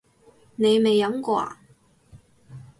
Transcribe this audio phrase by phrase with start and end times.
[0.55, 1.59] 你未飲過呀？